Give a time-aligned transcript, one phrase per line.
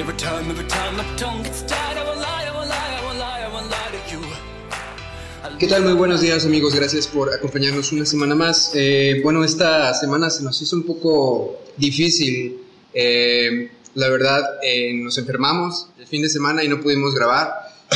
[0.00, 3.04] Every time, every time my tongue gets tied, I won't lie, I won't lie, I
[3.04, 4.20] won't lie, I won't lie to you.
[5.58, 5.82] ¿Qué tal?
[5.84, 8.72] Muy buenos días amigos, gracias por acompañarnos una semana más.
[8.74, 12.62] Eh, bueno, esta semana se nos hizo un poco difícil.
[12.94, 17.52] Eh, la verdad, eh, nos enfermamos el fin de semana y no pudimos grabar.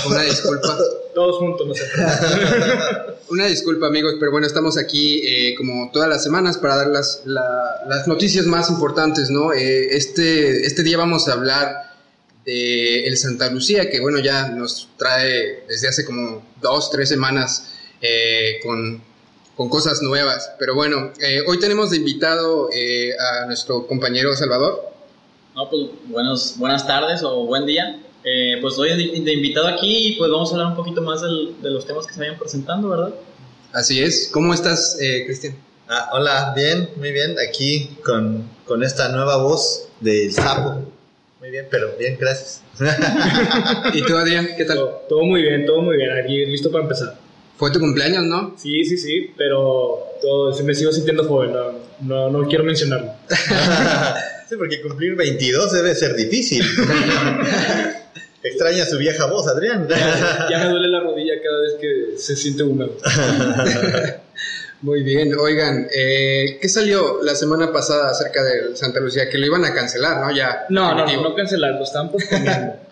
[0.07, 0.77] Una disculpa.
[1.15, 1.85] Todos juntos, no sé.
[3.31, 7.23] Una disculpa amigos, pero bueno, estamos aquí eh, como todas las semanas para dar las,
[7.25, 9.53] la- las noticias más importantes, ¿no?
[9.53, 11.94] Eh, este, este día vamos a hablar
[12.45, 17.73] de el Santa Lucía, que bueno, ya nos trae desde hace como dos, tres semanas
[18.01, 19.03] eh, con,
[19.57, 20.51] con cosas nuevas.
[20.59, 24.91] Pero bueno, eh, hoy tenemos de invitado eh, a nuestro compañero Salvador.
[25.55, 28.01] No, pues buenos, buenas tardes o buen día.
[28.25, 31.21] Eh, pues hoy de, de invitado aquí y pues vamos a hablar un poquito más
[31.23, 33.15] del- de los temas que se vayan presentando, ¿verdad?
[33.73, 34.31] Así es.
[34.33, 35.57] ¿Cómo estás, eh, Cristian?
[35.89, 40.81] Ah, hola, bien, muy bien, aquí con, con esta nueva voz del sapo.
[41.45, 42.63] Muy bien, pero bien, gracias.
[43.93, 44.49] ¿Y tú, Adrián?
[44.57, 44.79] ¿Qué tal?
[44.79, 46.11] todo, todo muy bien, todo muy bien.
[46.13, 47.19] Aquí listo para empezar.
[47.59, 48.55] Fue tu cumpleaños, ¿no?
[48.57, 51.53] Sí, sí, sí, pero todo, me sigo sintiendo joven.
[51.53, 53.13] No, no, no quiero mencionarlo.
[54.49, 56.65] sí, porque cumplir 22 debe ser difícil.
[58.43, 59.87] Extraña su vieja voz, Adrián.
[60.51, 62.97] Ya me duele la rodilla cada vez que se siente húmedo.
[64.85, 69.31] Muy bien, oigan, eh, ¿qué salió la semana pasada acerca del Santa Lucía?
[69.31, 70.31] Que lo iban a cancelar, ¿no?
[70.37, 70.67] Ya.
[70.69, 72.75] No, no, no, no cancelarlo, están posponiendo.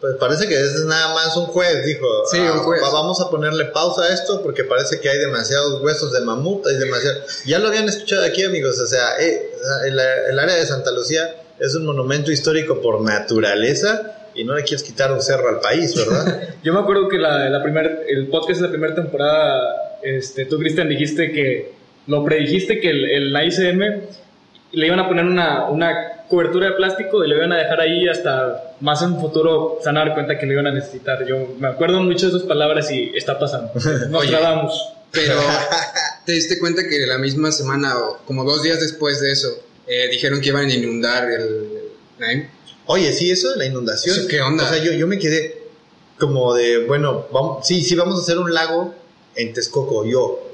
[0.00, 2.04] Pues parece que es nada más un juez, dijo.
[2.28, 2.82] Sí, un juez.
[2.82, 6.66] va- Vamos a ponerle pausa a esto porque parece que hay demasiados huesos de mamut,
[6.66, 7.20] hay demasiado...
[7.46, 9.48] Ya lo habían escuchado aquí, amigos, o sea, eh,
[9.86, 9.96] el,
[10.30, 14.82] el área de Santa Lucía es un monumento histórico por naturaleza y no le quieres
[14.82, 16.48] quitar un cerro al país, ¿verdad?
[16.64, 20.58] Yo me acuerdo que la, la primer, el podcast de la primera temporada, este, tú,
[20.58, 21.72] Cristian, dijiste que
[22.06, 23.80] lo predijiste que el, el ICM
[24.72, 28.08] le iban a poner una, una cobertura de plástico y le iban a dejar ahí
[28.08, 31.26] hasta más en un futuro se van a dar cuenta que lo iban a necesitar.
[31.26, 33.72] Yo me acuerdo mucho de esas palabras y está pasando.
[34.08, 34.30] Nos Oye.
[34.30, 34.92] trabamos.
[35.10, 35.34] Pero,
[36.24, 39.48] ¿te diste cuenta que la misma semana, o como dos días después de eso,
[39.88, 41.66] eh, dijeron que iban a inundar el
[42.18, 42.46] Naim?
[42.86, 44.16] Oye, sí, eso de la inundación.
[44.16, 44.64] Eso, ¿qué onda?
[44.64, 45.62] O sea, yo, yo me quedé
[46.18, 48.94] como de, bueno, vamos, sí, sí, vamos a hacer un lago
[49.40, 50.46] en Texcoco, yo.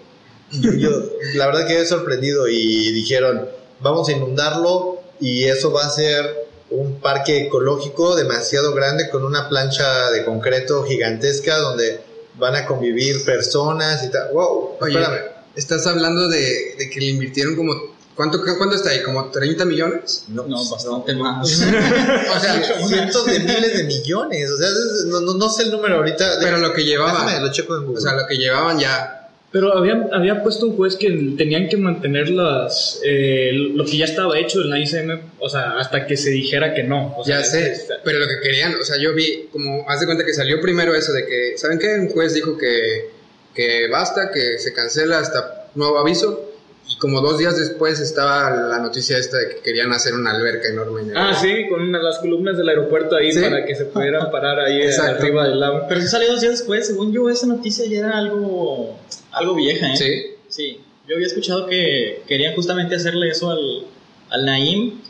[0.53, 0.91] Yo, yo,
[1.35, 3.49] la verdad quedé sorprendido y dijeron,
[3.81, 9.49] vamos a inundarlo y eso va a ser un parque ecológico demasiado grande con una
[9.49, 12.01] plancha de concreto gigantesca donde
[12.39, 14.31] van a convivir personas y tal.
[14.33, 15.25] Wow, Oye, espérame.
[15.55, 17.96] estás hablando de, de que le invirtieron como.
[18.17, 19.03] ¿Cuánto, ¿Cuánto está ahí?
[19.03, 20.25] ¿Como 30 millones?
[20.29, 21.47] No, No, bastante más.
[22.37, 24.51] O sea, cientos de miles de millones.
[24.51, 24.69] O sea,
[25.07, 26.39] no, no- no sé el número ahorita.
[26.41, 27.27] pero lo que llevaban.
[27.27, 27.99] Déjame, lo checo en Google.
[27.99, 29.13] O sea, lo que llevaban ya.
[29.53, 34.05] Pero había, había puesto un juez que tenían que mantener las, eh, lo que ya
[34.07, 37.15] estaba hecho en la ICM, o sea, hasta que se dijera que no.
[37.17, 40.01] O sea, Ya sé, es- pero lo que querían, o sea, yo vi, como, haz
[40.01, 41.95] de cuenta que salió primero eso de que, ¿saben qué?
[41.95, 43.11] Un juez dijo que,
[43.55, 46.51] que basta, que se cancela hasta nuevo aviso,
[46.89, 50.69] y como dos días después estaba la noticia esta de que querían hacer una alberca
[50.69, 51.03] enorme.
[51.03, 53.41] en el- Ah, sí, con una- las columnas del aeropuerto ahí Sí.
[53.41, 55.23] para que se pudieran parar ahí Exacto.
[55.23, 55.83] arriba del lago.
[55.89, 58.97] Pero sí salió dos días después, según yo, esa noticia ya era algo,
[59.33, 59.97] algo vieja, ¿eh?
[59.97, 63.85] Sí, Sí, yo había escuchado que querían justamente hacerle eso al,
[64.31, 65.01] al Naim,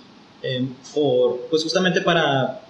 [0.42, 2.60] eh, por, pues justamente para,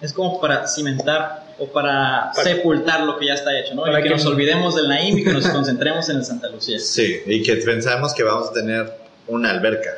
[0.00, 3.82] es como para cimentar o para, Para- sepultar lo que ya está hecho, ¿no?
[3.82, 6.24] Para y que, que nos no- olvidemos del Naim y que nos concentremos en el
[6.24, 6.78] Santa Lucía.
[6.78, 8.92] Sí, y que pensamos que vamos a tener
[9.28, 9.90] una alberca.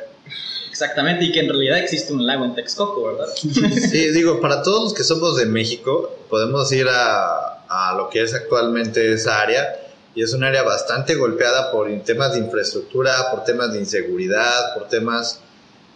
[0.69, 3.27] Exactamente, y que en realidad existe un lago en Texcoco, ¿verdad?
[3.35, 8.21] Sí, digo, para todos los que somos de México, podemos ir a, a lo que
[8.21, 9.75] es actualmente esa área,
[10.15, 14.87] y es un área bastante golpeada por temas de infraestructura, por temas de inseguridad, por
[14.87, 15.41] temas,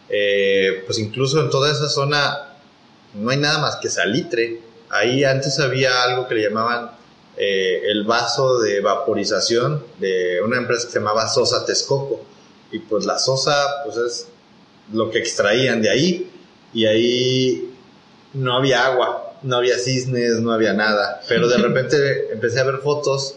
[0.10, 2.50] eh, pues incluso en toda esa zona
[3.16, 4.60] no hay nada más que salitre.
[4.94, 6.92] Ahí antes había algo que le llamaban
[7.36, 12.22] eh, el vaso de vaporización de una empresa que se llamaba Sosa Texcoco.
[12.72, 14.28] Y pues la Sosa, pues es
[14.92, 16.32] lo que extraían de ahí.
[16.74, 17.74] Y ahí
[18.34, 21.22] no había agua, no había cisnes, no había nada.
[21.28, 23.36] Pero de repente empecé a ver fotos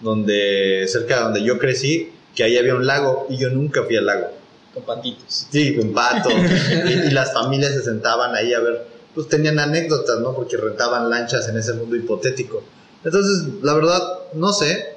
[0.00, 3.96] donde, cerca de donde yo crecí, que ahí había un lago y yo nunca fui
[3.96, 4.32] al lago.
[4.72, 5.48] Con patitos.
[5.50, 6.30] Sí, con pato.
[6.86, 10.32] y, y las familias se sentaban ahí a ver, pues tenían anécdotas, ¿no?
[10.32, 12.62] Porque rentaban lanchas en ese mundo hipotético.
[13.02, 14.00] Entonces, la verdad,
[14.34, 14.90] no sé.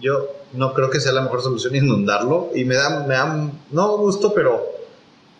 [0.00, 2.50] Yo no creo que sea la mejor solución inundarlo.
[2.52, 4.66] Y me da, me da no gusto, pero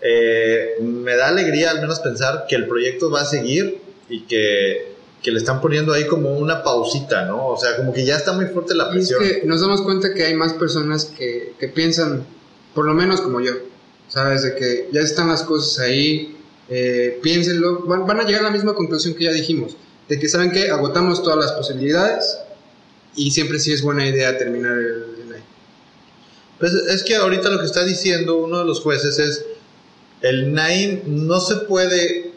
[0.01, 4.95] eh, me da alegría al menos pensar que el proyecto va a seguir y que,
[5.25, 7.49] que le están poniendo ahí como una pausita, ¿no?
[7.49, 9.25] O sea, como que ya está muy fuerte la Y es presión.
[9.25, 12.25] que nos damos cuenta que hay más personas que, que piensan,
[12.77, 13.55] por lo menos como yo,
[14.07, 14.45] ¿sabes?
[14.45, 16.37] De que ya están las cosas ahí,
[16.71, 19.77] eh, piénsenlo, van, van a llegar a la misma conclusión que ya dijimos,
[20.09, 22.39] de que saben que agotamos todas las posibilidades
[23.17, 25.45] y siempre sí es buena idea terminar el, el año.
[26.59, 29.45] Pues es que ahorita lo que está diciendo uno de los jueces es
[30.23, 32.33] el Naim no se puede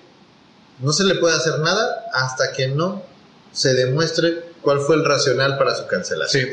[0.79, 3.03] no se le puede hacer nada hasta que no
[3.51, 6.49] se demuestre cuál fue el racional para su cancelación.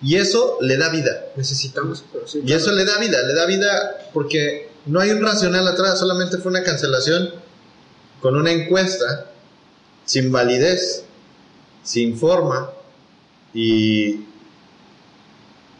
[0.00, 1.26] Y eso le da vida.
[1.36, 5.22] Necesitamos, pero sí, Y eso le da vida, le da vida porque no hay un
[5.22, 7.30] racional atrás, solamente fue una cancelación
[8.20, 9.26] con una encuesta
[10.04, 11.04] sin validez,
[11.82, 12.70] sin forma
[13.54, 14.24] y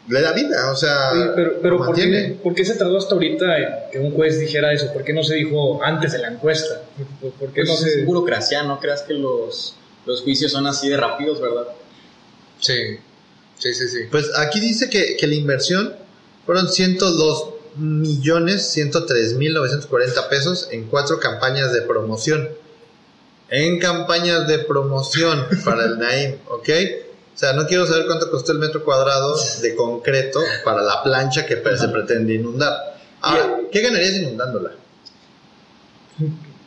[0.07, 2.33] le da vida, o sea, Oye, pero, pero lo ¿por, qué, mantiene.
[2.41, 4.91] por qué se tardó hasta ahorita en que un juez dijera eso?
[4.91, 6.81] ¿Por qué no se dijo antes de la encuesta?
[7.21, 7.99] ¿Por, por qué no Pues se...?
[7.99, 9.75] es burocracia, no creas que los,
[10.07, 11.67] los juicios son así de rápidos, ¿verdad?
[12.59, 12.97] Sí,
[13.59, 13.99] sí, sí, sí.
[14.09, 15.93] Pues aquí dice que, que la inversión
[16.45, 17.49] fueron 102
[17.79, 22.49] millones 103 mil 940 pesos en cuatro campañas de promoción.
[23.49, 26.69] En campañas de promoción para el Naim, ¿ok?
[27.33, 31.45] O sea, no quiero saber cuánto costó el metro cuadrado de concreto para la plancha
[31.45, 32.97] que se pretende inundar.
[33.21, 34.71] Ahora, ¿qué ganarías inundándola?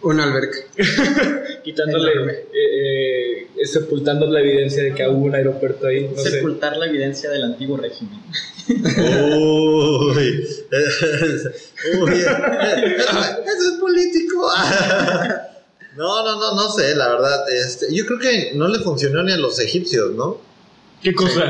[0.02, 0.58] Una alberca.
[1.62, 2.12] quitándole,
[2.52, 6.08] eh, eh, sepultando la evidencia de que hubo un aeropuerto ahí.
[6.08, 6.30] No sé.
[6.30, 8.20] Sepultar la evidencia del antiguo régimen.
[8.68, 10.46] Uy,
[12.00, 12.56] uy, eso,
[13.06, 14.48] es político.
[15.96, 17.50] No, no, no, no sé, la verdad.
[17.50, 20.40] Este, yo creo que no le funcionó ni a los egipcios, ¿no?
[21.02, 21.42] ¿Qué cosa?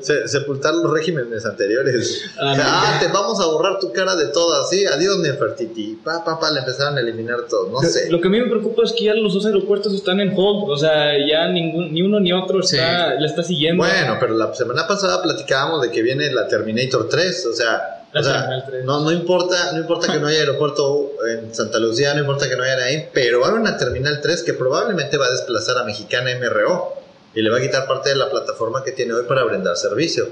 [0.00, 2.22] Se- sepultar los regímenes anteriores.
[2.38, 4.84] Ah, O sea, ah, te vamos a borrar tu cara de todas, ¿sí?
[4.86, 5.98] Adiós, Nefertiti.
[6.04, 8.10] Pa, pa, pa, le empezaron a eliminar todo, no sé.
[8.10, 10.70] Lo que a mí me preocupa es que ya los dos aeropuertos están en hold.
[10.70, 13.82] O sea, ya ningún, ni uno ni otro está, la está siguiendo.
[13.82, 18.22] Bueno, pero la semana pasada platicábamos de que viene la Terminator 3, o sea, o
[18.22, 18.84] sea, Terminal 3.
[18.84, 22.56] no, no importa, no importa que no haya aeropuerto en Santa Lucía, no importa que
[22.56, 25.78] no haya ahí, pero va a haber una Terminal 3 que probablemente va a desplazar
[25.78, 27.01] a Mexicana MRO
[27.34, 30.28] y le va a quitar parte de la plataforma que tiene hoy para brindar servicio.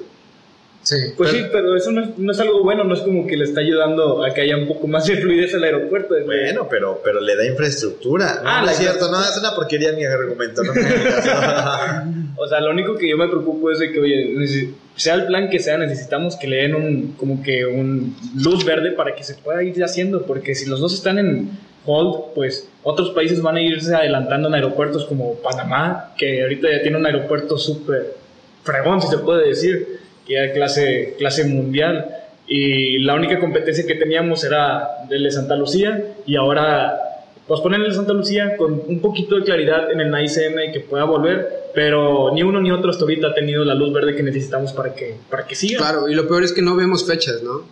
[0.82, 0.96] Sí.
[1.14, 3.44] Pues sí, pero eso no es, no es algo bueno, no es como que le
[3.44, 6.14] está ayudando a que haya un poco más de fluidez al aeropuerto.
[6.24, 8.40] Bueno, pero, pero le da infraestructura.
[8.44, 10.72] Ah, no, la es cierto, no, es una porquería mi argumento, no.
[12.36, 15.50] O sea, lo único que yo me preocupo es de que, oye, sea el plan
[15.50, 19.34] que sea, necesitamos que le den un, como que un luz verde para que se
[19.34, 21.50] pueda ir haciendo, porque si los dos están en
[21.86, 26.82] hold, pues otros países van a irse adelantando en aeropuertos como Panamá, que ahorita ya
[26.82, 28.14] tiene un aeropuerto súper
[28.62, 32.16] fregón, si se puede decir, que ya clase, clase mundial.
[32.46, 37.10] Y la única competencia que teníamos era el de Santa Lucía, y ahora
[37.46, 40.72] pues ponen el de Santa Lucía con un poquito de claridad en el NICM y
[40.72, 44.14] que pueda volver, pero ni uno ni otro hasta ahorita ha tenido la luz verde
[44.14, 45.78] que necesitamos para que, para que siga.
[45.78, 47.64] Claro, y lo peor es que no vemos fechas, ¿no?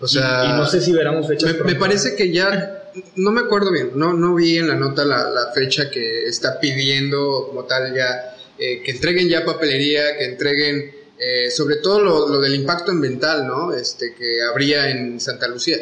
[0.00, 1.54] O sea, y, no sé si veremos fechas.
[1.64, 2.83] me, parece que ya,
[3.16, 6.60] no me acuerdo bien, no, no vi en la nota la, la fecha que está
[6.60, 12.28] pidiendo como tal ya, eh, que entreguen ya papelería, que entreguen eh, sobre todo lo,
[12.28, 13.72] lo del impacto ambiental, ¿no?
[13.74, 15.78] Este, que habría en Santa Lucía.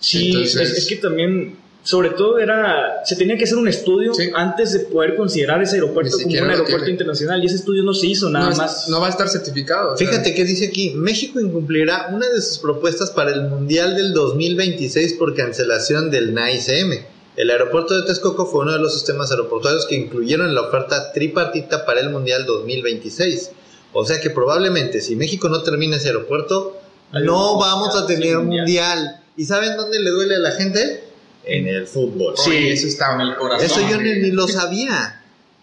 [0.00, 4.12] Sí, Entonces- es, es que también, sobre todo era, se tenía que hacer un estudio
[4.14, 4.30] Sí.
[4.34, 6.90] antes de poder considerar ese aeropuerto como un aeropuerto tiene.
[6.92, 8.88] internacional y ese estudio no se hizo nada no, más.
[8.88, 9.96] no va a estar certificado.
[9.96, 15.12] Fíjate que dice aquí, México incumplirá una de sus propuestas para el Mundial del 2026
[15.14, 17.04] por cancelación del NAICM.
[17.36, 21.12] El aeropuerto de Texcoco fue uno de los sistemas aeroportuarios que incluyeron en la oferta
[21.12, 23.50] tripartita para el Mundial 2026.
[23.92, 26.78] O sea que probablemente si México no termina ese aeropuerto,
[27.12, 29.20] Hay no vamos a mundial, tener sí, mundial.
[29.36, 31.03] ¿Y saben dónde le duele a la gente?
[31.46, 32.34] En el fútbol.
[32.46, 33.66] Oye, eso está en el corazón.
[33.66, 35.22] Eso yo ni, ni lo sabía.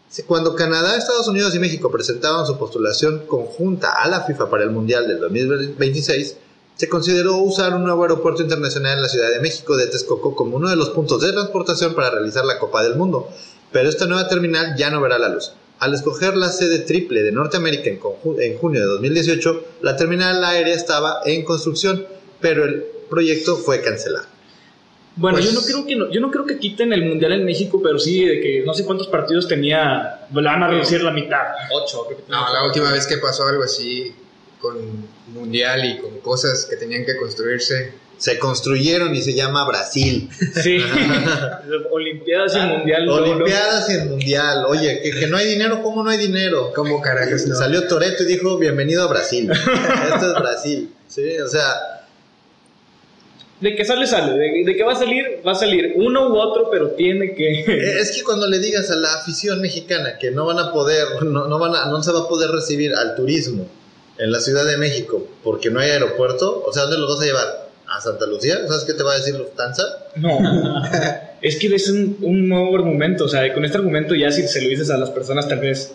[0.09, 4.63] Sí, Cuando Canadá, Estados Unidos y México presentaban su postulación conjunta a la FIFA para
[4.63, 6.35] el Mundial del 2026,
[6.75, 10.57] se consideró usar un nuevo aeropuerto internacional en la Ciudad de México de Texcoco como
[10.57, 13.29] uno de los puntos de transportación para realizar la Copa del Mundo.
[13.71, 15.53] Pero esta nueva terminal ya no verá la luz.
[15.79, 21.21] Al escoger la sede triple de Norteamérica en junio de 2018, la terminal aérea estaba
[21.25, 22.05] en construcción,
[22.39, 24.30] pero el proyecto fue cancelado.
[25.15, 27.43] Bueno, Pues- yo no creo que no, yo no creo que quiten el mundial en
[27.45, 31.11] México, pero sí de que no sé cuántos partidos tenía, le van a reducir la
[31.11, 31.39] mitad.
[31.71, 34.13] Ocho, creo que tiene No, la última vez que pasó algo así
[34.59, 34.77] con
[35.33, 40.29] Mundial y con cosas que tenían que construirse, se construyeron y se llama Brasil.
[40.61, 40.77] Sí.
[41.91, 43.05] Olimpiadas y Mundial.
[43.05, 43.23] no, no.
[43.23, 44.65] Olimpiadas y Mundial.
[44.67, 46.71] Oye, que, que no hay dinero, ¿cómo no hay dinero?
[46.75, 47.55] ¿Cómo carajos no?
[47.55, 49.49] Salió Toreto y dijo, bienvenido a Brasil.
[50.13, 50.93] Esto es Brasil.
[51.07, 52.00] Sí, o sea,
[53.61, 54.33] De que sale, sale.
[54.37, 57.61] De, de que va a salir, va a salir uno u otro, pero tiene que.
[58.01, 61.47] es que cuando le digas a la afición mexicana que no van a poder, no,
[61.47, 63.67] no van a, no se va a poder recibir al turismo
[64.17, 67.25] en la Ciudad de México porque no hay aeropuerto, o sea, ¿dónde los vas a
[67.25, 67.69] llevar?
[67.87, 68.55] ¿A Santa Lucía?
[68.67, 69.83] ¿Sabes qué te va a decir Lufthansa?
[70.15, 70.39] No.
[71.41, 73.25] es que es un, un nuevo argumento.
[73.25, 75.93] O sea, con este argumento ya si se lo dices a las personas, tal vez.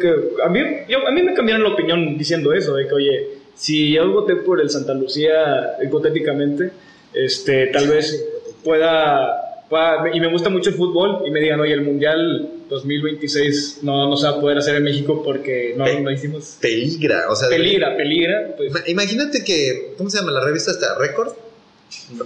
[0.00, 3.28] que a, mí, yo- a mí me cambiaron la opinión diciendo eso, de que, oye,
[3.54, 6.70] si yo voté por el Santa Lucía hipotéticamente,
[7.12, 8.24] este, tal vez
[8.64, 13.78] pueda, pueda- Y me gusta mucho el fútbol y me digan, oye, el Mundial 2026
[13.82, 16.56] no, no se va a poder hacer en México porque no, no hicimos.
[16.60, 18.54] Peligra, o sea, de- Peligra, peligra.
[18.56, 20.96] Pues, Ima- Imagínate que, ¿cómo se llama la revista esta?
[20.98, 21.32] ¿Record?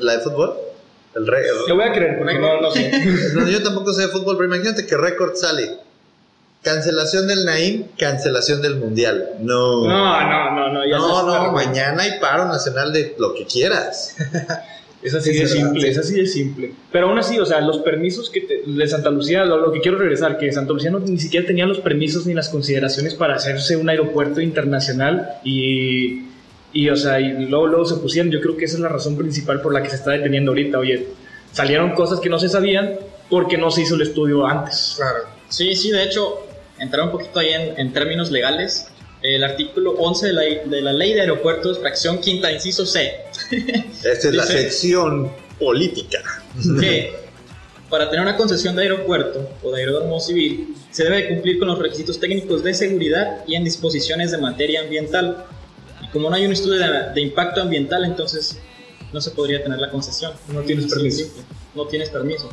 [0.00, 0.54] ¿La de fútbol?
[1.14, 2.90] El lo voy a creer porque no, no sé.
[3.34, 5.78] No, yo tampoco sé de fútbol, pero imagínate que Record sale.
[6.72, 9.30] Cancelación del Naim, cancelación del Mundial.
[9.40, 9.84] No.
[9.86, 10.84] No, no, no, no.
[10.90, 11.52] Ya no, no, armando.
[11.52, 14.14] mañana hay paro nacional de lo que quieras.
[15.00, 15.88] Es así Sí, de verdad, simple, sí.
[15.90, 16.72] es así de simple.
[16.90, 19.80] Pero aún así, o sea, los permisos que te- de Santa Lucía, lo, lo que
[19.80, 23.36] quiero regresar, que Santa Lucía no, ni siquiera tenía los permisos ni las consideraciones para
[23.36, 26.24] hacerse un aeropuerto internacional y,
[26.72, 29.16] y o sea, y luego, luego se pusieron, yo creo que esa es la razón
[29.16, 30.78] principal por la que se está deteniendo ahorita.
[30.80, 31.06] Oye,
[31.52, 32.94] salieron cosas que no se sabían
[33.30, 34.94] porque no se hizo el estudio antes.
[34.96, 35.26] Claro.
[35.48, 36.47] Sí, sí, de hecho,
[36.80, 38.88] entrar un poquito ahí en, en términos legales.
[39.22, 43.14] El artículo 11 de la, de la Ley de Aeropuertos, fracción quinta, inciso C,
[43.50, 46.22] Esta es la sección política.
[46.80, 47.14] que
[47.90, 51.66] para tener una concesión de aeropuerto o de aeródromo civil se debe de cumplir con
[51.68, 55.46] los requisitos técnicos de seguridad y en disposiciones de materia ambiental.
[56.04, 58.58] Y como no hay un estudio de, de impacto ambiental, entonces
[59.12, 60.32] no se podría tener la concesión.
[60.52, 61.24] No tienes permiso.
[61.24, 61.42] simple.
[61.74, 62.48] No tienes permiso.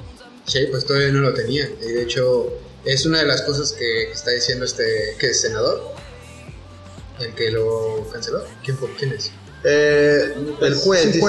[0.45, 1.69] Sí, pues todavía no lo tenía.
[1.87, 2.53] Y de hecho,
[2.85, 5.93] es una de las cosas que, que está diciendo este que es senador.
[7.19, 8.43] El que lo canceló.
[8.63, 8.77] ¿Quién?
[8.97, 9.31] ¿Quién es?
[9.67, 11.19] Eh, el juez,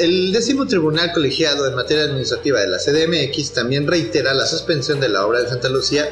[0.00, 5.08] el décimo tribunal colegiado en materia administrativa de la CDMX también reitera la suspensión de
[5.08, 6.08] la obra de Santa Lucía,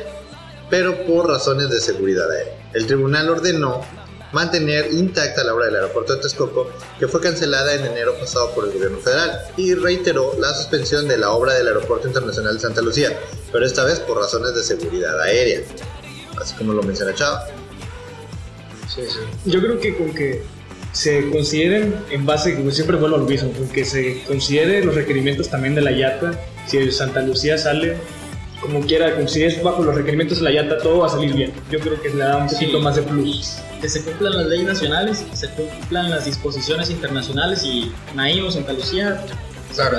[0.71, 2.71] pero por razones de seguridad aérea.
[2.73, 3.85] El tribunal ordenó
[4.33, 8.65] mantener intacta la obra del aeropuerto de Texcoco, que fue cancelada en enero pasado por
[8.65, 12.81] el gobierno federal, y reiteró la suspensión de la obra del aeropuerto internacional de Santa
[12.81, 13.19] Lucía,
[13.53, 15.63] pero esta vez por razones de seguridad aérea,
[16.41, 17.47] así como lo menciona Chava.
[18.89, 19.51] Sí, sí.
[19.51, 20.43] Yo creo que con que
[20.93, 24.95] se consideren en base, como siempre vuelvo a lo mismo, con que se considere los
[24.95, 27.97] requerimientos también de la YATA, si Santa Lucía sale
[28.61, 31.35] como quiera, como si es bajo los requerimientos de la YATA, todo va a salir
[31.35, 31.52] bien.
[31.71, 32.85] Yo creo que le da un poquito Sí.
[32.85, 33.57] más de plus.
[33.81, 38.50] Que se cumplan las leyes nacionales, que se cumplan las disposiciones internacionales y Naim o
[38.50, 39.25] Santa Lucía,
[39.75, 39.99] Claro.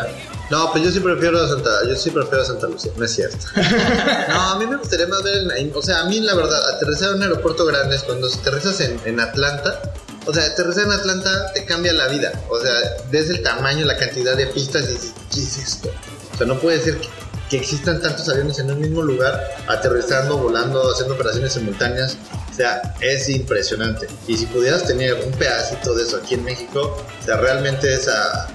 [0.50, 3.16] No, pues yo sí prefiero a Santa, yo sí prefiero a Santa Lucía, no es
[3.16, 3.38] cierto.
[4.30, 7.10] No, a mí me gustaría más ver, en- o sea, a mí la verdad, aterrizar
[7.12, 9.82] en un aeropuerto grande es cuando aterrizas en, en Atlanta,
[10.28, 12.74] o sea, aterrizar en Atlanta te cambia la vida, o sea,
[13.10, 15.90] ves el tamaño, la cantidad de pistas y dices, ¿qué es esto?
[16.34, 17.08] O sea, no puede ser que,
[17.52, 22.16] que existan tantos aviones en un mismo lugar, aterrizando, volando, haciendo operaciones simultáneas,
[22.50, 24.08] o sea, es impresionante.
[24.26, 28.08] Y si pudieras tener un pedacito de eso aquí en México, o sea, realmente es
[28.08, 28.48] a-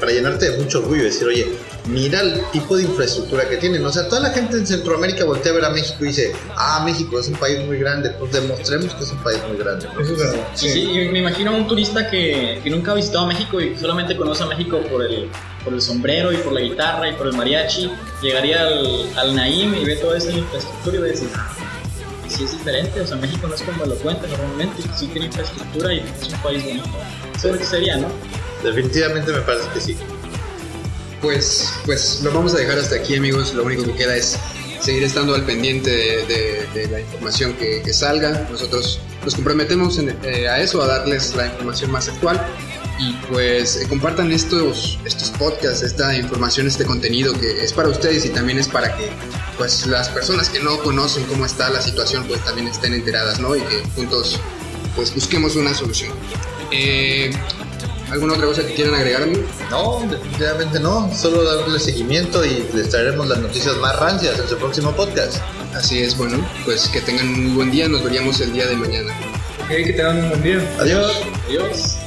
[0.00, 1.56] para llenarte de mucho orgullo, decir, oye,
[1.86, 3.84] mira el tipo de infraestructura que tienen.
[3.84, 6.82] O sea, toda la gente en Centroamérica voltea a ver a México y dice, ah,
[6.84, 9.86] México es un país muy grande, pues demostremos que es un país muy grande.
[9.92, 10.00] ¿no?
[10.00, 10.46] Eso es verdad.
[10.54, 14.42] Sí, me imagino a un turista que, que nunca ha visitado México y solamente conoce
[14.42, 15.28] a México por el,
[15.64, 17.90] por el sombrero y por la guitarra y por el mariachi.
[18.22, 21.50] Llegaría al, al Naim y ve toda esa infraestructura y va a decir, "Ah,
[22.28, 25.92] sí es diferente, o sea, México no es como lo cuentan normalmente, sí tiene infraestructura
[25.92, 26.88] y es un país bonito.
[27.36, 28.08] Eso es lo que sería, ¿no?
[28.62, 29.96] Definitivamente me parece que sí.
[31.22, 33.54] Pues, pues lo vamos a dejar hasta aquí, amigos.
[33.54, 34.36] Lo único que queda es
[34.80, 38.46] seguir estando al pendiente de, la información que, salga.
[38.50, 42.44] Nosotros nos comprometemos eh, a eso, a darles la información más actual.
[42.98, 48.24] Y pues eh, compartan estos, estos podcasts, esta información, este contenido que es para ustedes
[48.26, 49.08] y también es para que
[49.56, 53.56] pues las personas que no conocen cómo está la situación pues también estén enteradas, ¿no?
[53.56, 54.40] Y que juntos
[54.94, 56.12] pues busquemos una solución.
[56.70, 57.30] Eh,
[58.12, 59.42] ¿Alguna otra cosa que quieran agregar, amigo?
[59.70, 61.10] No, definitivamente no.
[61.14, 65.38] Solo darle seguimiento y les traeremos las noticias más rancias en su próximo podcast.
[65.74, 68.76] Así es, bueno, pues que tengan un muy buen día, nos veríamos el día de
[68.76, 69.14] mañana.
[69.62, 70.76] Ok, que tengan un buen día.
[70.78, 71.22] Adiós.
[71.48, 72.01] Adiós.